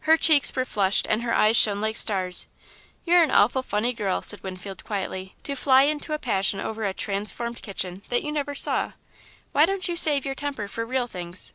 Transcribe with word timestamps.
Her 0.00 0.16
cheeks 0.16 0.56
were 0.56 0.64
flushed 0.64 1.06
and 1.08 1.22
her 1.22 1.32
eyes 1.32 1.56
shone 1.56 1.80
like 1.80 1.94
stars. 1.96 2.48
"You're 3.04 3.22
an 3.22 3.30
awfully 3.30 3.62
funny 3.62 3.92
girl," 3.92 4.20
said 4.20 4.42
Winfield, 4.42 4.82
quietly, 4.82 5.36
"to 5.44 5.54
fly 5.54 5.82
into 5.82 6.12
a 6.12 6.18
passion 6.18 6.58
over 6.58 6.84
a 6.84 6.92
'transformed 6.92 7.62
kitchen' 7.62 8.02
that 8.08 8.24
you 8.24 8.32
never 8.32 8.56
saw. 8.56 8.94
Why 9.52 9.66
don't 9.66 9.86
you 9.86 9.94
save 9.94 10.26
your 10.26 10.34
temper 10.34 10.66
for 10.66 10.84
real 10.84 11.06
things?" 11.06 11.54